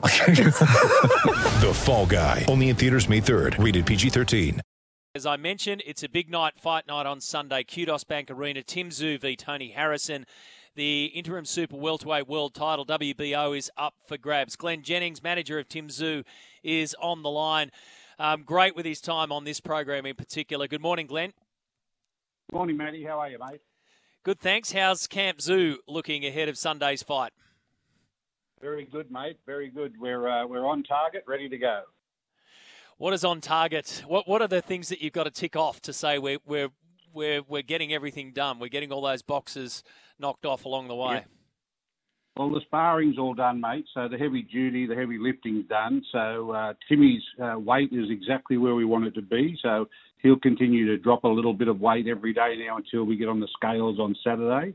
The 1.60 1.72
Fall 1.74 2.06
Guy. 2.06 2.44
Only 2.48 2.70
in 2.70 2.76
theaters 2.76 3.08
May 3.08 3.20
3rd. 3.20 3.62
Rated 3.62 3.84
PG-13. 3.84 4.60
As 5.14 5.26
I 5.26 5.36
mentioned, 5.36 5.82
it's 5.84 6.02
a 6.02 6.08
big 6.08 6.30
night, 6.30 6.54
fight 6.58 6.86
night 6.86 7.04
on 7.04 7.20
Sunday. 7.20 7.64
Kudos 7.64 8.04
Bank 8.04 8.30
Arena, 8.30 8.62
Tim 8.62 8.90
Tszyu 8.90 9.20
v 9.20 9.36
Tony 9.36 9.70
Harrison. 9.70 10.24
The 10.76 11.06
interim 11.06 11.44
super 11.44 11.76
welterweight 11.76 12.28
world 12.28 12.54
title 12.54 12.86
WBO 12.86 13.58
is 13.58 13.70
up 13.76 13.94
for 14.06 14.16
grabs. 14.16 14.56
Glenn 14.56 14.82
Jennings, 14.82 15.22
manager 15.22 15.58
of 15.58 15.68
Tim 15.68 15.88
Tszyu, 15.88 16.24
is 16.62 16.94
on 17.02 17.22
the 17.22 17.30
line. 17.30 17.70
Um, 18.18 18.44
great 18.44 18.76
with 18.76 18.86
his 18.86 19.00
time 19.00 19.32
on 19.32 19.44
this 19.44 19.60
program 19.60 20.06
in 20.06 20.14
particular. 20.14 20.68
Good 20.68 20.80
morning, 20.80 21.06
Glenn. 21.06 21.32
Good 22.50 22.56
Morning, 22.56 22.76
Matty. 22.76 23.04
How 23.04 23.18
are 23.18 23.28
you, 23.28 23.38
mate? 23.38 23.60
Good, 24.22 24.38
thanks. 24.38 24.72
How's 24.72 25.06
Camp 25.06 25.38
Tszyu 25.38 25.76
looking 25.88 26.24
ahead 26.24 26.48
of 26.48 26.56
Sunday's 26.56 27.02
fight? 27.02 27.32
Very 28.60 28.84
good, 28.84 29.10
mate. 29.10 29.38
Very 29.46 29.70
good. 29.70 29.94
We're 29.98 30.28
uh, 30.28 30.46
we're 30.46 30.66
on 30.66 30.82
target, 30.82 31.24
ready 31.26 31.48
to 31.48 31.56
go. 31.56 31.82
What 32.98 33.14
is 33.14 33.24
on 33.24 33.40
target? 33.40 34.02
What 34.06 34.28
What 34.28 34.42
are 34.42 34.48
the 34.48 34.60
things 34.60 34.88
that 34.88 35.00
you've 35.00 35.14
got 35.14 35.24
to 35.24 35.30
tick 35.30 35.56
off 35.56 35.80
to 35.82 35.92
say 35.92 36.18
we're 36.18 36.38
we're 36.46 36.68
we're 37.14 37.42
we're 37.48 37.62
getting 37.62 37.94
everything 37.94 38.32
done? 38.32 38.58
We're 38.58 38.68
getting 38.68 38.92
all 38.92 39.00
those 39.00 39.22
boxes 39.22 39.82
knocked 40.18 40.44
off 40.44 40.66
along 40.66 40.88
the 40.88 40.94
way. 40.94 41.24
Well, 42.36 42.50
the 42.50 42.60
sparring's 42.66 43.18
all 43.18 43.34
done, 43.34 43.60
mate. 43.60 43.86
So 43.92 44.08
the 44.08 44.16
heavy 44.16 44.42
duty, 44.42 44.86
the 44.86 44.94
heavy 44.94 45.18
lifting's 45.18 45.66
done. 45.66 46.02
So 46.12 46.52
uh, 46.52 46.74
Timmy's 46.88 47.22
uh, 47.42 47.58
weight 47.58 47.90
is 47.92 48.08
exactly 48.10 48.56
where 48.56 48.74
we 48.74 48.84
want 48.84 49.06
it 49.06 49.14
to 49.14 49.22
be. 49.22 49.58
So 49.62 49.88
he'll 50.22 50.38
continue 50.38 50.86
to 50.86 50.96
drop 50.96 51.24
a 51.24 51.28
little 51.28 51.52
bit 51.52 51.68
of 51.68 51.80
weight 51.80 52.06
every 52.06 52.32
day 52.32 52.56
now 52.66 52.76
until 52.76 53.04
we 53.04 53.16
get 53.16 53.28
on 53.28 53.40
the 53.40 53.48
scales 53.56 53.98
on 53.98 54.14
Saturday. 54.22 54.74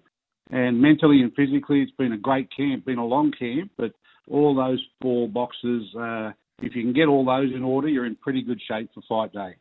And 0.52 0.80
mentally 0.80 1.22
and 1.22 1.34
physically, 1.34 1.82
it's 1.82 1.92
been 1.92 2.14
a 2.14 2.18
great 2.18 2.50
camp, 2.56 2.86
been 2.86 3.00
a 3.00 3.06
long 3.06 3.32
camp, 3.32 3.72
but 3.78 3.92
all 4.30 4.56
those 4.56 4.84
four 5.02 5.28
boxes, 5.28 5.84
uh, 5.96 6.32
if 6.62 6.76
you 6.76 6.84
can 6.84 6.94
get 6.94 7.08
all 7.08 7.26
those 7.26 7.54
in 7.54 7.64
order, 7.64 7.88
you're 7.88 8.06
in 8.06 8.16
pretty 8.16 8.42
good 8.42 8.62
shape 8.62 8.90
for 8.94 9.02
fight 9.08 9.34
day. 9.34 9.56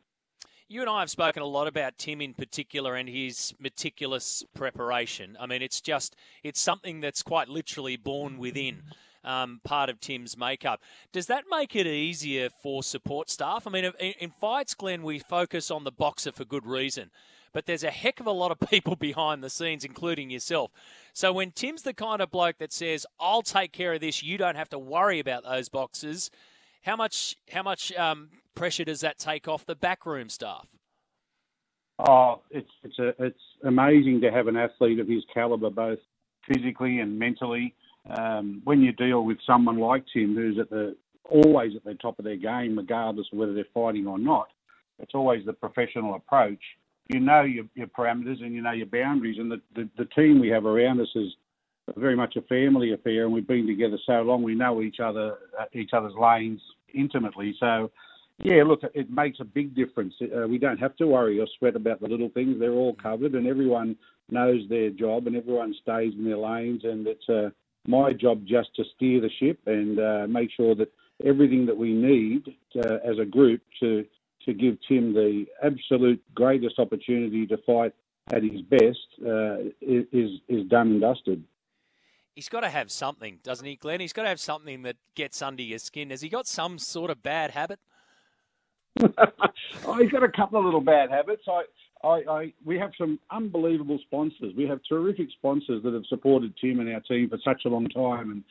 You 0.69 0.81
and 0.81 0.89
I 0.89 1.01
have 1.01 1.11
spoken 1.11 1.43
a 1.43 1.47
lot 1.47 1.69
about 1.69 1.99
Tim 1.99 2.21
in 2.21 2.33
particular 2.33 2.97
and 2.97 3.09
his 3.09 3.55
meticulous 3.59 4.45
preparation. 4.55 5.37
I 5.39 5.47
mean, 5.47 5.63
it's 5.63 5.81
just 5.81 6.17
it's 6.43 6.61
something 6.61 7.01
that's 7.01 7.23
quite 7.23 7.48
literally 7.48 7.97
born 7.97 8.39
within. 8.39 8.83
Um, 9.27 9.63
part 9.65 9.89
of 9.89 10.01
Tim's 10.01 10.37
makeup. 10.37 10.83
Does 11.11 11.29
that 11.29 11.45
make 11.51 11.75
it 11.75 11.87
easier 11.87 12.51
for 12.51 12.83
support 12.83 13.31
staff? 13.31 13.67
I 13.67 13.71
mean, 13.71 13.87
in, 13.98 14.13
in 14.21 14.31
fights, 14.31 14.75
Glenn, 14.75 15.03
we 15.03 15.19
focus 15.19 15.71
on 15.71 15.85
the 15.85 15.91
boxer 15.91 16.31
for 16.31 16.45
good 16.45 16.67
reason, 16.67 17.11
but 17.55 17.65
there's 17.65 17.85
a 17.85 17.91
heck 17.91 18.21
of 18.21 18.27
a 18.27 18.33
lot 18.33 18.51
of 18.51 18.61
people 18.69 18.97
behind 18.97 19.43
the 19.43 19.49
scenes, 19.49 19.85
including 19.85 20.29
yourself. 20.29 20.71
So 21.15 21.33
when 21.33 21.53
Tim's 21.53 21.83
the 21.83 21.95
kind 21.95 22.21
of 22.21 22.31
bloke 22.31 22.59
that 22.59 22.73
says, 22.73 23.07
"I'll 23.19 23.43
take 23.43 23.73
care 23.73 23.95
of 23.95 24.03
this. 24.03 24.23
You 24.23 24.37
don't 24.37 24.57
have 24.57 24.69
to 24.71 24.79
worry 24.79 25.19
about 25.21 25.45
those 25.45 25.71
boxes," 25.71 26.31
how 26.85 26.97
much 26.97 27.37
how 27.51 27.63
much 27.63 27.93
um, 27.95 28.29
pressure 28.55 28.85
does 28.85 29.01
that 29.01 29.19
take 29.19 29.49
off 29.49 29.65
the 29.65 29.75
backroom 29.75 30.29
staff? 30.29 30.69
Oh, 31.99 32.43
it's 32.51 32.71
it's 32.83 32.99
a, 32.99 33.15
it's 33.19 33.41
amazing 33.65 34.21
to 34.23 34.31
have 34.31 34.49
an 34.49 34.57
athlete 34.57 35.01
of 35.01 35.09
his 35.09 35.25
caliber, 35.33 35.71
both 35.71 35.99
physically 36.47 37.01
and 37.01 37.19
mentally. 37.19 37.75
Um, 38.09 38.61
when 38.64 38.83
you 38.83 38.93
deal 38.93 39.25
with 39.25 39.39
someone 39.47 39.79
like 39.79 40.05
Tim, 40.13 40.35
who's 40.35 40.59
at 40.59 40.69
the 40.70 40.97
always 41.31 41.75
at 41.75 41.85
the 41.85 41.95
top 41.95 42.19
of 42.19 42.25
their 42.25 42.37
game, 42.37 42.77
regardless 42.77 43.27
of 43.33 43.39
whether 43.39 43.55
they're 43.55 43.64
fighting 43.73 44.07
or 44.07 44.19
not, 44.19 44.48
it's 44.98 45.14
always 45.14 45.45
the 45.47 45.53
professional 45.55 46.14
approach. 46.14 46.61
You 47.09 47.20
know 47.20 47.42
your, 47.42 47.65
your 47.75 47.87
parameters 47.89 48.42
and 48.42 48.55
you 48.55 48.63
know 48.63 48.73
your 48.73 48.87
boundaries, 48.87 49.37
and 49.39 49.51
the, 49.51 49.61
the, 49.75 49.89
the 49.98 50.07
team 50.07 50.41
we 50.41 50.48
have 50.48 50.65
around 50.65 51.01
us 51.01 51.09
is 51.15 51.33
very 51.97 52.17
much 52.17 52.37
a 52.37 52.42
family 52.42 52.92
affair, 52.92 53.25
and 53.25 53.33
we've 53.33 53.47
been 53.47 53.67
together 53.67 53.98
so 54.07 54.23
long. 54.23 54.42
We 54.42 54.55
know 54.55 54.81
each 54.81 55.01
other, 55.01 55.37
uh, 55.59 55.67
each 55.75 55.91
other's 55.93 56.14
lanes 56.19 56.61
intimately. 56.95 57.55
So, 57.61 57.91
yeah, 58.43 58.63
look, 58.64 58.81
it 58.95 59.11
makes 59.11 59.39
a 59.41 59.45
big 59.45 59.75
difference. 59.75 60.14
Uh, 60.23 60.48
we 60.48 60.59
don't 60.59 60.79
have 60.79 60.97
to 60.97 61.07
worry 61.07 61.39
or 61.41 61.47
sweat 61.59 61.77
about 61.77 62.01
the 62.01 62.09
little 62.09 62.31
things. 62.31 62.57
They're 62.59 62.73
all 62.73 62.95
covered, 62.95 63.35
and 63.35 63.47
everyone 63.47 63.97
knows 64.31 64.63
their 64.69 64.91
job, 64.91 65.27
and 65.27 65.37
everyone 65.37 65.75
stays 65.83 66.14
in 66.17 66.25
their 66.25 66.39
lanes. 66.39 66.85
And 66.85 67.07
it's 67.07 67.29
uh, 67.29 67.51
my 67.87 68.13
job 68.14 68.45
just 68.47 68.75
to 68.77 68.85
steer 68.97 69.20
the 69.20 69.31
ship 69.39 69.61
and 69.67 69.98
uh, 69.98 70.27
make 70.29 70.51
sure 70.57 70.75
that 70.75 70.91
everything 71.25 71.67
that 71.67 71.77
we 71.77 71.93
need 71.93 72.57
uh, 72.77 72.97
as 73.05 73.19
a 73.20 73.25
group 73.25 73.61
to 73.81 74.05
to 74.45 74.55
give 74.55 74.79
Tim 74.89 75.15
the 75.15 75.47
absolute 75.63 76.23
greatest 76.35 76.79
opportunity 76.79 77.47
to 77.47 77.57
fight 77.59 77.93
at 78.33 78.43
his 78.43 78.63
best 78.63 79.07
uh, 79.25 79.57
is 79.81 80.41
is 80.49 80.67
done 80.69 80.93
and 80.93 81.01
dusted. 81.01 81.43
He's 82.35 82.49
got 82.49 82.61
to 82.61 82.69
have 82.69 82.91
something, 82.91 83.39
doesn't 83.45 83.67
he, 83.67 83.77
Glenn? 83.77 84.01
He's 84.01 84.13
got 84.13 84.23
to 84.23 84.29
have 84.29 84.41
something 84.41 84.83
that 84.83 84.97
gets 85.15 85.41
under 85.41 85.63
your 85.63 85.79
skin. 85.79 86.11
Has 86.11 86.21
he 86.21 86.29
got 86.29 86.49
some 86.49 86.79
sort 86.79 87.11
of 87.11 87.23
bad 87.23 87.53
habit? 87.53 87.79
oh, 89.01 89.99
he's 90.01 90.11
got 90.11 90.25
a 90.25 90.29
couple 90.29 90.59
of 90.59 90.65
little 90.65 90.81
bad 90.81 91.11
habits. 91.11 91.43
I, 91.47 91.63
I, 92.05 92.23
I, 92.29 92.53
we 92.65 92.77
have 92.79 92.91
some 92.99 93.21
unbelievable 93.31 94.01
sponsors. 94.07 94.53
We 94.57 94.67
have 94.67 94.81
terrific 94.89 95.29
sponsors 95.39 95.83
that 95.85 95.95
have 95.95 96.07
supported 96.09 96.55
Tim 96.61 96.81
and 96.81 96.93
our 96.93 97.01
team 97.01 97.29
for 97.29 97.39
such 97.45 97.63
a 97.67 97.69
long 97.69 97.87
time, 97.89 98.33
and 98.33 98.45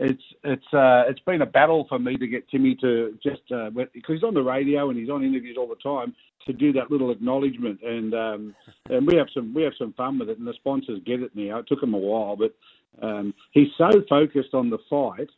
it's 0.00 0.22
it's 0.44 0.74
uh, 0.74 1.04
it's 1.08 1.20
been 1.20 1.42
a 1.42 1.46
battle 1.46 1.86
for 1.88 1.98
me 1.98 2.16
to 2.16 2.26
get 2.26 2.48
Timmy 2.48 2.74
to 2.76 3.18
just 3.22 3.42
uh, 3.54 3.70
because 3.70 4.14
he's 4.14 4.22
on 4.22 4.34
the 4.34 4.42
radio 4.42 4.90
and 4.90 4.98
he's 4.98 5.10
on 5.10 5.24
interviews 5.24 5.56
all 5.58 5.68
the 5.68 5.76
time 5.76 6.14
to 6.46 6.52
do 6.52 6.72
that 6.72 6.90
little 6.90 7.10
acknowledgement 7.10 7.80
and 7.82 8.14
um, 8.14 8.54
and 8.90 9.06
we 9.06 9.16
have 9.16 9.26
some 9.34 9.52
we 9.54 9.62
have 9.62 9.72
some 9.78 9.92
fun 9.94 10.18
with 10.18 10.28
it 10.28 10.38
and 10.38 10.46
the 10.46 10.54
sponsors 10.54 11.00
get 11.04 11.22
it 11.22 11.32
now. 11.34 11.58
It 11.58 11.66
took 11.68 11.82
him 11.82 11.94
a 11.94 11.98
while, 11.98 12.36
but 12.36 12.54
um, 13.02 13.34
he's 13.52 13.68
so 13.76 13.90
focused 14.08 14.54
on 14.54 14.70
the 14.70 14.78
fight 14.88 15.28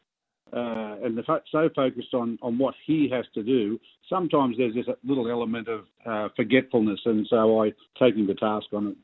uh, 0.52 0.96
and 1.02 1.16
the, 1.16 1.22
so 1.50 1.68
focused 1.74 2.12
on, 2.12 2.38
on 2.42 2.58
what 2.58 2.74
he 2.86 3.08
has 3.12 3.24
to 3.34 3.42
do, 3.42 3.78
sometimes 4.08 4.56
there's 4.56 4.74
this 4.74 4.86
little 5.04 5.30
element 5.30 5.68
of 5.68 5.84
uh, 6.04 6.28
forgetfulness, 6.34 6.98
and 7.04 7.26
so 7.30 7.62
I 7.62 7.72
take 7.98 8.16
him 8.16 8.26
to 8.26 8.34
task 8.34 8.66
on 8.72 8.96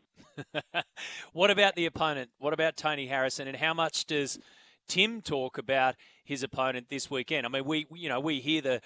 it. 0.45 0.85
what 1.33 1.51
about 1.51 1.77
the 1.77 1.87
opponent? 1.87 2.31
What 2.39 2.53
about 2.53 2.77
Tony 2.77 3.07
Harrison, 3.07 3.47
and 3.47 3.57
how 3.57 3.75
much 3.75 4.07
does 4.07 4.39
Tim 4.87 5.21
talk 5.23 5.59
about 5.59 5.95
his 6.25 6.43
opponent 6.43 6.89
this 6.89 7.11
weekend? 7.11 7.47
I 7.47 7.49
mean, 7.49 7.65
we 7.65 7.87
you 7.95 8.09
know 8.09 8.21
we 8.21 8.41
hear 8.41 8.61
the 8.61 8.81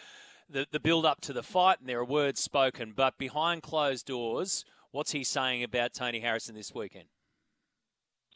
the, 0.48 0.66
the 0.70 0.80
build 0.80 1.06
up 1.06 1.20
to 1.22 1.32
the 1.32 1.42
fight, 1.42 1.80
and 1.80 1.88
there 1.88 2.00
are 2.00 2.04
words 2.04 2.40
spoken, 2.40 2.92
but 2.94 3.18
behind 3.18 3.62
closed 3.62 4.06
doors, 4.06 4.64
what's 4.90 5.12
he 5.12 5.24
saying 5.24 5.62
about 5.62 5.94
Tony 5.94 6.20
Harrison 6.20 6.54
this 6.54 6.74
weekend? 6.74 7.06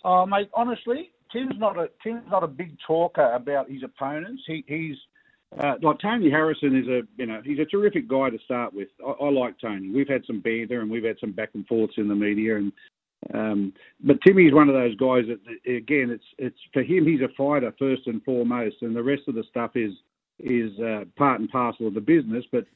Oh, 0.04 0.26
mate, 0.26 0.50
honestly, 0.54 1.10
Tim's 1.32 1.58
not 1.58 1.78
a 1.78 1.90
Tim's 2.02 2.24
not 2.30 2.44
a 2.44 2.48
big 2.48 2.76
talker 2.86 3.32
about 3.32 3.70
his 3.70 3.82
opponents. 3.82 4.42
He, 4.46 4.64
he's 4.66 4.96
uh, 5.58 5.74
like 5.82 5.98
Tony 5.98 6.30
Harrison 6.30 6.76
is 6.76 6.86
a 6.88 7.02
you 7.16 7.26
know 7.26 7.40
he's 7.44 7.58
a 7.58 7.64
terrific 7.64 8.08
guy 8.08 8.30
to 8.30 8.38
start 8.44 8.72
with. 8.74 8.88
I, 9.04 9.10
I 9.10 9.30
like 9.30 9.58
Tony. 9.60 9.90
We've 9.90 10.08
had 10.08 10.24
some 10.26 10.40
banter 10.40 10.80
and 10.80 10.90
we've 10.90 11.04
had 11.04 11.18
some 11.20 11.32
back 11.32 11.50
and 11.54 11.66
forths 11.66 11.94
in 11.96 12.08
the 12.08 12.14
media, 12.14 12.56
and 12.56 12.72
um, 13.32 13.72
but 14.00 14.20
Timmy's 14.22 14.52
one 14.52 14.68
of 14.68 14.74
those 14.74 14.94
guys 14.96 15.24
that 15.28 15.70
again 15.70 16.10
it's 16.10 16.24
it's 16.38 16.58
for 16.72 16.82
him 16.82 17.06
he's 17.06 17.22
a 17.22 17.32
fighter 17.36 17.72
first 17.78 18.06
and 18.06 18.22
foremost, 18.24 18.76
and 18.82 18.94
the 18.94 19.02
rest 19.02 19.22
of 19.28 19.34
the 19.34 19.44
stuff 19.48 19.72
is 19.74 19.92
is 20.38 20.78
uh, 20.80 21.04
part 21.16 21.40
and 21.40 21.48
parcel 21.48 21.86
of 21.86 21.94
the 21.94 22.00
business. 22.00 22.44
But 22.52 22.66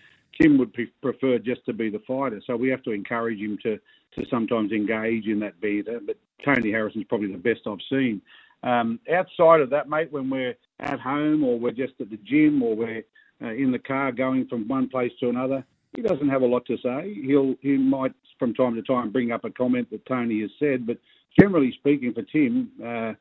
Tim 0.41 0.57
would 0.59 0.73
pre- 0.73 0.93
prefer 1.03 1.39
just 1.39 1.65
to 1.67 1.73
be 1.73 1.91
the 1.91 2.03
fighter, 2.07 2.41
so 2.47 2.57
we 2.57 2.69
have 2.71 2.83
to 2.85 2.93
encourage 2.93 3.41
him 3.41 3.59
to 3.65 3.79
to 4.15 4.27
sometimes 4.31 4.73
engage 4.73 5.27
in 5.27 5.41
that 5.41 5.61
banter. 5.61 6.01
But 6.05 6.17
Tony 6.45 6.71
Harrison's 6.71 7.05
probably 7.09 7.33
the 7.33 7.39
best 7.39 7.61
I've 7.67 7.79
seen. 7.91 8.23
Um, 8.63 8.99
outside 9.13 9.61
of 9.61 9.71
that, 9.71 9.89
mate, 9.89 10.11
when 10.11 10.31
we're 10.31 10.57
at 10.81 10.99
home 10.99 11.45
or 11.45 11.59
we're 11.59 11.73
just 11.73 11.95
at 12.01 12.11
the 12.11 12.19
gym 12.25 12.63
or 12.63 12.75
we're 12.75 13.03
uh, 13.43 13.53
in 13.53 13.71
the 13.71 13.79
car 13.79 14.11
going 14.11 14.47
from 14.49 14.67
one 14.67 14.89
place 14.89 15.13
to 15.21 15.29
another, 15.29 15.65
he 15.95 16.03
doesn't 16.03 16.29
have 16.29 16.43
a 16.43 16.47
lot 16.47 16.67
to 16.67 16.77
say. 16.79 17.15
He'll 17.25 17.55
he 17.61 17.77
might 17.77 18.13
from 18.39 18.55
time 18.55 18.75
to 18.77 18.83
time 18.83 19.11
bring 19.11 19.33
up 19.33 19.45
a 19.45 19.51
comment 19.51 19.91
that 19.91 20.07
Tony 20.07 20.41
has 20.43 20.51
said, 20.59 20.87
but 20.87 20.99
generally 21.39 21.73
speaking, 21.79 22.13
for 22.13 22.23
Tim, 22.23 22.71
uh, 22.85 23.13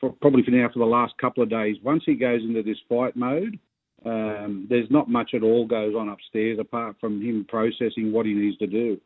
for, 0.00 0.12
probably 0.20 0.42
for 0.42 0.50
now 0.50 0.68
for 0.72 0.78
the 0.78 0.86
last 0.86 1.14
couple 1.18 1.42
of 1.42 1.50
days, 1.50 1.76
once 1.82 2.02
he 2.06 2.14
goes 2.14 2.42
into 2.42 2.62
this 2.62 2.78
fight 2.88 3.16
mode, 3.16 3.58
um, 4.04 4.66
there's 4.70 4.90
not 4.90 5.08
much 5.08 5.32
at 5.34 5.42
all 5.42 5.66
goes 5.66 5.94
on 5.94 6.08
upstairs 6.08 6.58
apart 6.60 6.96
from 7.00 7.20
him 7.20 7.44
processing 7.48 8.12
what 8.12 8.26
he 8.26 8.32
needs 8.32 8.56
to 8.58 8.66
do. 8.66 9.00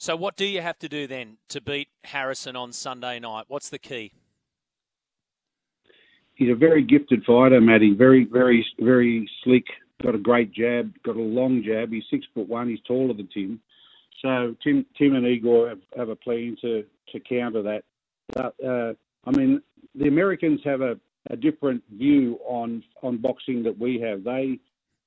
So, 0.00 0.14
what 0.14 0.36
do 0.36 0.44
you 0.44 0.60
have 0.60 0.78
to 0.78 0.88
do 0.88 1.08
then 1.08 1.38
to 1.48 1.60
beat 1.60 1.88
Harrison 2.04 2.54
on 2.54 2.72
Sunday 2.72 3.18
night? 3.18 3.46
What's 3.48 3.68
the 3.68 3.80
key? 3.80 4.12
He's 6.34 6.50
a 6.50 6.54
very 6.54 6.84
gifted 6.84 7.24
fighter, 7.24 7.60
Matty. 7.60 7.94
Very, 7.94 8.24
very, 8.24 8.64
very 8.78 9.28
slick, 9.42 9.64
got 10.02 10.14
a 10.14 10.18
great 10.18 10.52
jab, 10.52 10.92
got 11.04 11.16
a 11.16 11.20
long 11.20 11.62
jab. 11.64 11.90
He's 11.90 12.04
six 12.10 12.26
foot 12.34 12.48
one. 12.48 12.68
He's 12.68 12.80
taller 12.86 13.14
than 13.14 13.28
Tim. 13.32 13.60
So 14.22 14.56
Tim, 14.62 14.84
Tim 14.96 15.14
and 15.14 15.26
Igor 15.26 15.68
have, 15.68 15.80
have 15.96 16.08
a 16.08 16.16
plan 16.16 16.56
to, 16.62 16.84
to 17.12 17.20
counter 17.20 17.62
that. 17.62 17.84
But, 18.34 18.54
uh, 18.64 18.94
I 19.24 19.30
mean, 19.32 19.62
the 19.94 20.08
Americans 20.08 20.60
have 20.64 20.80
a, 20.80 20.98
a 21.30 21.36
different 21.36 21.82
view 21.92 22.38
on 22.46 22.82
on 23.02 23.18
boxing 23.18 23.62
that 23.64 23.78
we 23.78 24.00
have. 24.00 24.24
They 24.24 24.58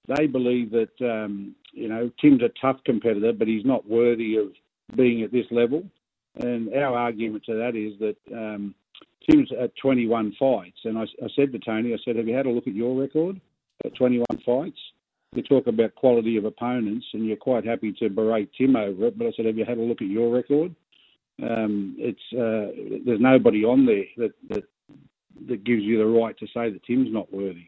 they 0.07 0.27
believe 0.27 0.71
that 0.71 1.01
um, 1.01 1.55
you 1.73 1.87
know 1.87 2.11
Tim's 2.19 2.41
a 2.41 2.49
tough 2.59 2.77
competitor, 2.85 3.33
but 3.33 3.47
he's 3.47 3.65
not 3.65 3.87
worthy 3.87 4.37
of 4.37 4.47
being 4.95 5.23
at 5.23 5.31
this 5.31 5.45
level. 5.51 5.83
And 6.37 6.73
our 6.73 6.97
argument 6.97 7.44
to 7.45 7.55
that 7.55 7.75
is 7.75 7.99
that 7.99 8.15
um, 8.35 8.73
Tim's 9.29 9.49
at 9.59 9.75
21 9.81 10.35
fights, 10.39 10.79
and 10.85 10.97
I, 10.97 11.03
I 11.03 11.27
said 11.35 11.51
to 11.51 11.59
Tony, 11.59 11.94
I 11.94 11.97
said, 12.03 12.15
"Have 12.15 12.27
you 12.27 12.35
had 12.35 12.45
a 12.45 12.51
look 12.51 12.67
at 12.67 12.75
your 12.75 12.99
record 12.99 13.39
21 13.89 14.25
fights?" 14.45 14.80
You 15.33 15.44
talk 15.44 15.68
about 15.68 15.95
quality 15.95 16.36
of 16.36 16.45
opponents, 16.45 17.06
and 17.13 17.25
you're 17.25 17.38
quite 17.38 17.66
happy 17.66 17.94
to 18.00 18.10
berate 18.10 18.50
Tim 18.57 18.75
over 18.75 19.07
it. 19.07 19.18
But 19.18 19.28
I 19.28 19.31
said, 19.36 19.45
"Have 19.45 19.57
you 19.57 19.66
had 19.66 19.78
a 19.78 19.81
look 19.81 20.01
at 20.01 20.07
your 20.07 20.33
record?" 20.33 20.75
Um, 21.42 21.95
it's 21.98 22.22
uh, 22.33 23.01
there's 23.06 23.22
nobody 23.22 23.63
on 23.63 23.86
there 23.86 24.04
that, 24.18 24.33
that 24.50 24.63
that 25.48 25.63
gives 25.63 25.81
you 25.81 25.98
the 25.98 26.06
right 26.06 26.38
to 26.38 26.45
say 26.48 26.69
that 26.69 26.83
Tim's 26.83 27.12
not 27.12 27.33
worthy. 27.33 27.68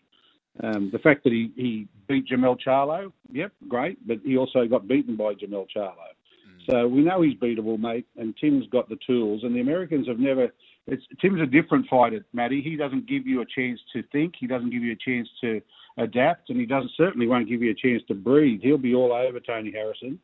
Um, 0.61 0.89
the 0.91 0.99
fact 0.99 1.23
that 1.23 1.33
he, 1.33 1.51
he 1.55 1.87
beat 2.07 2.27
Jermell 2.27 2.57
Charlo, 2.65 3.11
yep, 3.31 3.51
great, 3.67 4.05
but 4.07 4.19
he 4.23 4.37
also 4.37 4.67
got 4.67 4.87
beaten 4.87 5.15
by 5.15 5.33
Jermell 5.33 5.65
Charlo. 5.75 5.95
Mm. 5.95 6.69
So 6.69 6.87
we 6.87 7.01
know 7.01 7.21
he's 7.21 7.35
beatable, 7.35 7.79
mate, 7.79 8.05
and 8.17 8.35
Tim's 8.37 8.67
got 8.67 8.87
the 8.87 8.99
tools. 9.07 9.43
And 9.43 9.55
the 9.55 9.61
Americans 9.61 10.07
have 10.07 10.19
never. 10.19 10.49
It's, 10.85 11.03
Tim's 11.21 11.41
a 11.41 11.45
different 11.45 11.87
fighter, 11.87 12.23
Matty. 12.33 12.61
He 12.61 12.75
doesn't 12.75 13.07
give 13.07 13.25
you 13.25 13.41
a 13.41 13.45
chance 13.45 13.79
to 13.93 14.03
think. 14.11 14.35
He 14.39 14.47
doesn't 14.47 14.69
give 14.69 14.83
you 14.83 14.91
a 14.91 15.09
chance 15.11 15.27
to 15.41 15.61
adapt, 15.97 16.49
and 16.49 16.59
he 16.59 16.65
doesn't 16.65 16.91
certainly 16.97 17.27
won't 17.27 17.49
give 17.49 17.61
you 17.61 17.71
a 17.71 17.75
chance 17.75 18.03
to 18.07 18.15
breathe. 18.15 18.61
He'll 18.61 18.77
be 18.77 18.95
all 18.95 19.13
over 19.13 19.39
Tony 19.39 19.71
Harrison, 19.71 20.19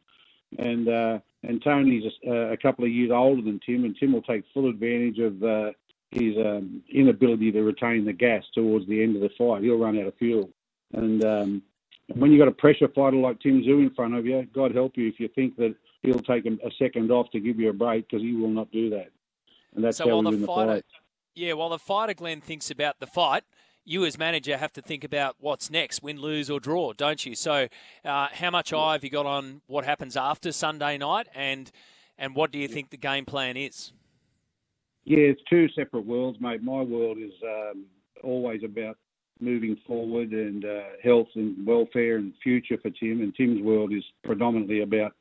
and 0.57 0.87
uh, 0.87 1.19
and 1.43 1.61
Tony's 1.63 2.11
a, 2.25 2.53
a, 2.53 2.57
couple 2.57 2.85
of 2.85 2.91
years 2.91 3.11
older 3.13 3.41
than 3.41 3.59
Tim, 3.65 3.85
and 3.85 3.95
Tim 3.97 4.13
will 4.13 4.21
take 4.21 4.43
full 4.53 4.69
advantage 4.69 5.19
of 5.19 5.43
uh, 5.43 5.71
his 6.11 6.35
um, 6.37 6.81
inability 6.91 7.51
to 7.51 7.61
retain 7.61 8.05
the 8.05 8.13
gas 8.13 8.43
towards 8.53 8.87
the 8.87 9.01
end 9.01 9.15
of 9.15 9.21
the 9.21 9.29
fight. 9.37 9.63
He'll 9.63 9.77
run 9.77 9.99
out 9.99 10.07
of 10.07 10.15
fuel. 10.17 10.49
And 10.93 11.23
um, 11.23 11.61
when 12.15 12.31
you've 12.31 12.39
got 12.39 12.47
a 12.47 12.51
pressure 12.51 12.87
fighter 12.87 13.17
like 13.17 13.39
Tim 13.39 13.61
Tszyu 13.61 13.81
in 13.83 13.91
front 13.91 14.15
of 14.15 14.25
you, 14.25 14.47
God 14.53 14.73
help 14.73 14.97
you 14.97 15.07
if 15.07 15.19
you 15.19 15.29
think 15.29 15.55
that 15.57 15.75
he'll 16.01 16.19
take 16.19 16.45
a, 16.45 16.57
second 16.79 17.11
off 17.11 17.29
to 17.31 17.39
give 17.39 17.59
you 17.59 17.69
a 17.69 17.73
break 17.73 18.09
because 18.09 18.23
he 18.23 18.33
will 18.33 18.49
not 18.49 18.71
do 18.71 18.89
that. 18.89 19.09
And 19.75 19.83
that's 19.83 19.97
so 19.97 20.09
how 20.09 20.17
we 20.17 20.23
the 20.23 20.29
win 20.31 20.41
the 20.41 20.47
fighter, 20.47 20.73
fight. 20.73 20.85
Yeah, 21.35 21.53
while 21.53 21.69
the 21.69 21.79
fighter, 21.79 22.13
Glenn, 22.13 22.41
thinks 22.41 22.71
about 22.71 22.99
the 22.99 23.07
fight, 23.07 23.43
you 23.85 24.05
as 24.05 24.17
manager 24.17 24.57
have 24.57 24.73
to 24.73 24.81
think 24.81 25.03
about 25.03 25.35
what's 25.39 25.69
next, 25.69 26.03
win, 26.03 26.19
lose, 26.19 26.49
or 26.49 26.59
draw, 26.59 26.93
don't 26.93 27.25
you? 27.25 27.35
So, 27.35 27.67
uh, 28.05 28.27
how 28.31 28.51
much 28.51 28.73
eye 28.73 28.93
have 28.93 29.03
you 29.03 29.09
got 29.09 29.25
on 29.25 29.61
what 29.67 29.85
happens 29.85 30.15
after 30.15 30.51
Sunday 30.51 30.97
night, 30.97 31.27
and 31.33 31.71
and 32.17 32.35
what 32.35 32.51
do 32.51 32.59
you 32.59 32.67
think 32.67 32.89
the 32.89 32.97
game 32.97 33.25
plan 33.25 33.57
is? 33.57 33.93
Yeah, 35.05 35.19
it's 35.19 35.41
two 35.49 35.67
separate 35.69 36.05
worlds, 36.05 36.39
mate. 36.39 36.61
My 36.61 36.81
world 36.81 37.17
is 37.17 37.31
um, 37.43 37.85
always 38.23 38.63
about 38.63 38.97
moving 39.39 39.77
forward 39.87 40.31
and 40.31 40.65
uh, 40.65 40.83
health 41.01 41.29
and 41.35 41.65
welfare 41.65 42.17
and 42.17 42.33
future 42.43 42.77
for 42.81 42.89
Tim, 42.91 43.21
and 43.21 43.33
Tim's 43.35 43.61
world 43.61 43.93
is 43.93 44.03
predominantly 44.23 44.81
about 44.81 45.13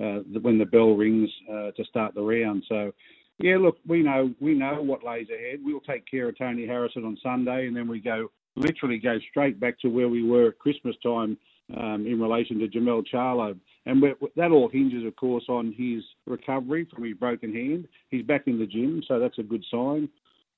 uh, 0.00 0.20
when 0.40 0.58
the 0.58 0.64
bell 0.64 0.96
rings 0.96 1.30
uh, 1.50 1.70
to 1.72 1.84
start 1.84 2.14
the 2.14 2.22
round. 2.22 2.64
So, 2.68 2.92
yeah, 3.38 3.56
look, 3.58 3.78
we 3.86 4.02
know 4.02 4.32
we 4.40 4.54
know 4.54 4.82
what 4.82 5.04
lays 5.04 5.28
ahead. 5.28 5.60
We'll 5.62 5.80
take 5.80 6.10
care 6.10 6.28
of 6.28 6.38
Tony 6.38 6.66
Harrison 6.66 7.04
on 7.04 7.18
Sunday, 7.22 7.66
and 7.66 7.76
then 7.76 7.88
we 7.88 8.00
go 8.00 8.30
literally 8.56 8.98
go 8.98 9.18
straight 9.30 9.60
back 9.60 9.78
to 9.80 9.88
where 9.88 10.08
we 10.08 10.22
were 10.22 10.48
at 10.48 10.58
Christmas 10.58 10.96
time 11.02 11.36
um, 11.76 12.06
in 12.06 12.20
relation 12.20 12.58
to 12.58 12.68
Jermell 12.68 13.04
Charlo. 13.12 13.58
And 13.84 14.02
that 14.36 14.50
all 14.50 14.68
hinges, 14.68 15.06
of 15.06 15.14
course, 15.16 15.44
on 15.48 15.74
his 15.76 16.02
recovery 16.26 16.88
from 16.92 17.04
his 17.04 17.14
broken 17.14 17.54
hand. 17.54 17.86
He's 18.10 18.24
back 18.24 18.44
in 18.46 18.58
the 18.58 18.66
gym, 18.66 19.02
so 19.06 19.18
that's 19.18 19.38
a 19.38 19.42
good 19.42 19.64
sign. 19.70 20.08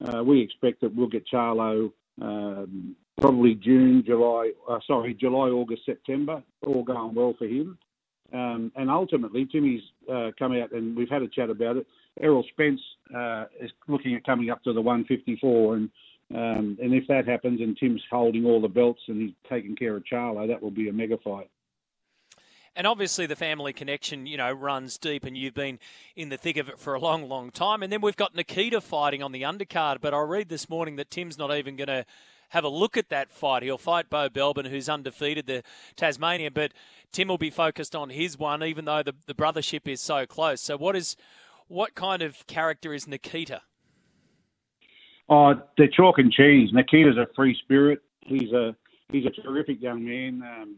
Uh, 0.07 0.23
we 0.23 0.41
expect 0.41 0.81
that 0.81 0.95
we'll 0.95 1.09
get 1.09 1.27
Charlo 1.27 1.91
um, 2.23 2.97
probably 3.21 3.55
June, 3.55 4.03
July, 4.07 4.53
uh, 4.69 4.79
sorry, 4.87 5.15
July, 5.15 5.49
August, 5.49 5.83
September, 5.85 6.43
all 6.67 6.83
going 6.83 7.15
well 7.15 7.35
for 7.39 7.47
him. 7.47 7.79
Um, 8.33 8.73
and 8.77 8.91
ultimately, 8.91 9.47
Timmy's 9.47 9.83
uh, 10.13 10.31
come 10.39 10.53
out 10.53 10.73
and 10.73 10.97
we've 10.97 11.09
had 11.09 11.23
a 11.23 11.29
chat 11.29 11.51
about 11.51 11.79
it. 11.79 11.87
Errol 12.21 12.45
Spence 12.51 12.81
uh, 13.15 13.45
is 13.61 13.71
looking 13.87 14.15
at 14.15 14.25
coming 14.25 14.51
up 14.51 14.63
to 14.65 14.73
the 14.73 14.81
154, 14.81 15.77
and 15.77 15.91
um, 16.35 16.77
and 16.83 16.93
if 16.93 17.07
that 17.09 17.27
happens 17.27 17.61
and 17.63 17.77
Tim's 17.79 18.03
holding 18.11 18.45
all 18.45 18.61
the 18.61 18.69
belts 18.69 19.01
and 19.09 19.21
he's 19.23 19.35
taking 19.49 19.75
care 19.75 19.97
of 19.97 20.05
Charlo, 20.05 20.47
that 20.47 20.63
will 20.63 20.71
be 20.71 20.91
a 20.91 20.93
mega 20.93 21.17
fight. 21.25 21.49
And 22.77 22.87
obviously, 22.87 23.27
the 23.27 23.35
family 23.35 23.73
connection, 23.73 24.27
you 24.27 24.37
know, 24.37 24.53
runs 24.53 24.99
deep, 24.99 25.25
and 25.25 25.37
you've 25.37 25.55
been 25.55 25.79
in 26.15 26.29
the 26.29 26.37
thick 26.37 26.59
of 26.59 26.69
it 26.69 26.79
for 26.79 26.95
a 26.95 27.01
long, 27.01 27.29
long 27.29 27.51
time. 27.51 27.83
And 27.83 27.93
then 27.93 28.01
we've 28.01 28.15
got 28.17 28.37
Nikita 28.37 28.81
fighting 28.81 29.23
on 29.23 29.33
the 29.33 29.43
undercard. 29.43 30.01
But 30.01 30.15
I 30.15 30.21
read 30.21 30.49
this 30.49 30.69
morning 30.69 30.97
that 30.97 31.11
Tim's 31.11 31.39
not 31.39 31.53
even 31.53 31.77
going 31.77 31.89
to 31.89 32.05
have 32.51 32.65
a 32.65 32.69
look 32.69 32.97
at 32.97 33.09
that 33.09 33.31
fight. 33.31 33.63
He'll 33.63 33.79
fight 33.79 34.09
Bo 34.09 34.29
Belbin, 34.29 34.69
who's 34.69 34.89
undefeated, 34.89 35.47
the 35.47 35.63
Tasmanian. 35.97 36.53
But 36.53 36.73
Tim 37.11 37.29
will 37.29 37.39
be 37.39 37.51
focused 37.51 37.97
on 37.97 38.11
his 38.11 38.39
one, 38.39 38.63
even 38.63 38.85
though 38.85 39.03
the, 39.03 39.15
the 39.27 39.35
brothership 39.35 39.89
is 39.89 40.01
so 40.01 40.25
close. 40.25 40.61
So, 40.61 40.77
what 40.77 40.95
is 40.95 41.17
what 41.69 41.95
kind 41.95 42.23
of 42.23 42.47
character 42.47 42.93
is 42.93 43.07
Nikita? 43.07 43.63
Oh, 45.29 45.55
they're 45.77 45.89
chalk 45.89 46.19
and 46.19 46.33
cheese. 46.33 46.71
Nikita's 46.73 47.17
a 47.17 47.27
free 47.37 47.57
spirit. 47.63 48.01
He's 48.21 48.53
a 48.53 48.75
he's 49.11 49.27
a 49.27 49.43
terrific 49.43 49.81
young 49.81 50.05
man. 50.05 50.43
Um, 50.43 50.77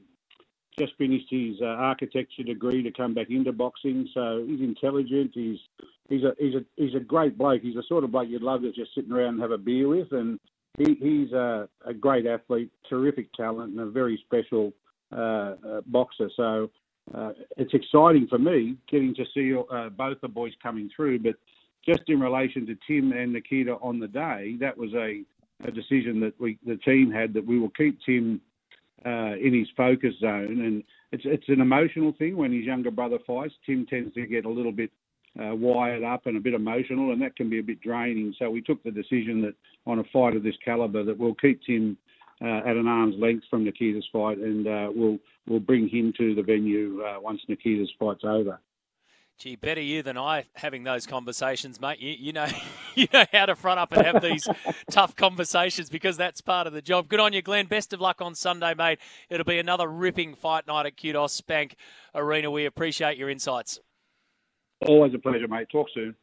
just 0.78 0.96
finished 0.96 1.26
his 1.30 1.60
uh, 1.60 1.66
architecture 1.66 2.42
degree 2.42 2.82
to 2.82 2.90
come 2.90 3.14
back 3.14 3.30
into 3.30 3.52
boxing. 3.52 4.08
So 4.14 4.44
he's 4.46 4.60
intelligent. 4.60 5.32
He's 5.34 5.58
he's 6.08 6.24
a 6.24 6.34
he's 6.38 6.54
a 6.54 6.64
he's 6.76 6.94
a 6.94 7.00
great 7.00 7.38
bloke. 7.38 7.62
He's 7.62 7.74
the 7.74 7.84
sort 7.88 8.04
of 8.04 8.12
bloke 8.12 8.28
you'd 8.28 8.42
love 8.42 8.62
to 8.62 8.72
just 8.72 8.94
sit 8.94 9.10
around 9.10 9.34
and 9.34 9.40
have 9.40 9.50
a 9.52 9.58
beer 9.58 9.88
with. 9.88 10.12
And 10.12 10.40
he, 10.78 10.94
he's 10.94 11.32
a, 11.32 11.68
a 11.84 11.94
great 11.94 12.26
athlete, 12.26 12.70
terrific 12.88 13.32
talent, 13.34 13.72
and 13.72 13.80
a 13.80 13.90
very 13.90 14.20
special 14.24 14.72
uh, 15.12 15.54
uh, 15.66 15.80
boxer. 15.86 16.30
So 16.36 16.70
uh, 17.14 17.32
it's 17.56 17.74
exciting 17.74 18.26
for 18.28 18.38
me 18.38 18.76
getting 18.90 19.14
to 19.14 19.24
see 19.34 19.54
uh, 19.54 19.88
both 19.90 20.20
the 20.20 20.28
boys 20.28 20.52
coming 20.62 20.90
through. 20.94 21.18
But 21.20 21.34
just 21.84 22.02
in 22.08 22.20
relation 22.20 22.66
to 22.66 22.76
Tim 22.86 23.12
and 23.12 23.32
Nikita 23.32 23.74
on 23.76 23.98
the 23.98 24.08
day, 24.08 24.56
that 24.60 24.76
was 24.76 24.92
a, 24.94 25.22
a 25.64 25.70
decision 25.70 26.20
that 26.20 26.38
we 26.38 26.58
the 26.64 26.76
team 26.76 27.10
had 27.10 27.32
that 27.34 27.46
we 27.46 27.58
will 27.58 27.70
keep 27.70 27.98
Tim 28.04 28.40
uh, 29.04 29.34
in 29.36 29.54
his 29.54 29.68
focus 29.76 30.14
zone. 30.20 30.60
And 30.60 30.84
it's 31.12 31.24
it's 31.26 31.48
an 31.48 31.60
emotional 31.60 32.14
thing 32.18 32.36
when 32.36 32.52
his 32.52 32.64
younger 32.64 32.90
brother 32.90 33.18
fights. 33.26 33.54
Tim 33.66 33.86
tends 33.86 34.14
to 34.14 34.26
get 34.26 34.44
a 34.44 34.50
little 34.50 34.72
bit 34.72 34.90
uh, 35.40 35.54
wired 35.54 36.02
up 36.02 36.26
and 36.26 36.36
a 36.36 36.40
bit 36.40 36.54
emotional, 36.54 37.12
and 37.12 37.22
that 37.22 37.36
can 37.36 37.50
be 37.50 37.58
a 37.58 37.62
bit 37.62 37.80
draining. 37.80 38.34
So 38.38 38.50
we 38.50 38.60
took 38.60 38.82
the 38.82 38.90
decision 38.90 39.40
that 39.42 39.54
on 39.86 39.98
a 39.98 40.04
fight 40.12 40.36
of 40.36 40.42
this 40.42 40.56
calibre, 40.64 41.04
that 41.04 41.18
we'll 41.18 41.34
keep 41.34 41.60
Tim 41.64 41.96
uh, 42.42 42.60
at 42.66 42.76
an 42.76 42.86
arm's 42.86 43.16
length 43.18 43.44
from 43.50 43.64
Nikita's 43.64 44.06
fight, 44.12 44.38
and 44.38 44.66
uh, 44.66 44.90
we'll 44.94 45.18
we'll 45.46 45.60
bring 45.60 45.88
him 45.88 46.12
to 46.18 46.34
the 46.34 46.42
venue 46.42 47.02
uh, 47.02 47.20
once 47.20 47.40
Nikita's 47.48 47.90
fight's 47.98 48.24
over. 48.24 48.60
Gee, 49.38 49.56
better 49.56 49.80
you 49.80 50.02
than 50.02 50.18
I 50.18 50.44
having 50.54 50.84
those 50.84 51.06
conversations, 51.06 51.80
mate. 51.80 51.98
You, 51.98 52.14
you 52.18 52.32
know, 52.32 52.46
you 52.94 53.06
know 53.10 53.24
how 53.32 53.46
to 53.46 53.56
front 53.56 53.80
up 53.80 53.90
and 53.92 54.04
have 54.04 54.22
these 54.22 54.46
tough 54.90 55.16
conversations 55.16 55.88
because 55.88 56.18
that's 56.18 56.42
part 56.42 56.66
of 56.66 56.74
the 56.74 56.82
job. 56.82 57.08
Good 57.08 57.20
on 57.20 57.32
you, 57.32 57.40
Glenn. 57.40 57.64
Best 57.64 57.94
of 57.94 58.02
luck 58.02 58.20
on 58.20 58.34
Sunday, 58.34 58.74
mate. 58.74 58.98
It'll 59.30 59.44
be 59.44 59.58
another 59.58 59.88
ripping 59.88 60.34
fight 60.34 60.66
night 60.66 60.84
at 60.84 61.00
Kudos 61.00 61.40
Bank 61.40 61.76
Arena. 62.14 62.50
We 62.50 62.66
appreciate 62.66 63.16
your 63.16 63.30
insights. 63.30 63.80
Always 64.86 65.14
a 65.14 65.18
pleasure, 65.18 65.48
mate. 65.48 65.68
Talk 65.70 65.88
soon. 65.94 66.14